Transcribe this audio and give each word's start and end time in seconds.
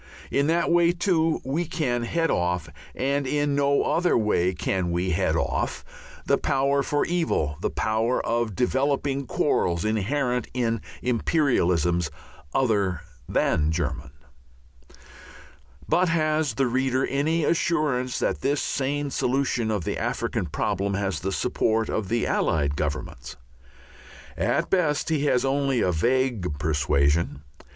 In 0.31 0.47
that 0.47 0.71
way, 0.71 0.93
too, 0.93 1.41
we 1.45 1.65
can 1.65 2.01
head 2.01 2.31
off 2.31 2.67
and 2.95 3.27
in 3.27 3.53
no 3.53 3.83
other 3.83 4.17
way 4.17 4.51
can 4.51 4.89
we 4.89 5.11
head 5.11 5.35
off 5.35 5.85
the 6.25 6.39
power 6.39 6.81
for 6.81 7.05
evil, 7.05 7.57
the 7.61 7.69
power 7.69 8.19
of 8.25 8.55
developing 8.55 9.27
quarrels 9.27 9.85
inherent 9.85 10.47
in 10.55 10.81
"imperialisms" 11.03 12.09
other 12.51 13.01
than 13.29 13.71
German. 13.71 14.09
But 15.87 16.09
has 16.09 16.55
the 16.55 16.65
reader 16.65 17.05
any 17.05 17.43
assurance 17.43 18.17
that 18.17 18.41
this 18.41 18.59
sane 18.59 19.11
solution 19.11 19.69
of 19.69 19.83
the 19.83 19.99
African 19.99 20.47
problem 20.47 20.95
has 20.95 21.19
the 21.19 21.31
support 21.31 21.89
of 21.89 22.09
the 22.09 22.25
Allied 22.25 22.75
Governments? 22.75 23.35
At 24.35 24.71
best 24.71 25.09
he 25.09 25.25
has 25.25 25.45
only 25.45 25.79
a 25.81 25.91
vague 25.91 26.57
persuasion. 26.57 27.43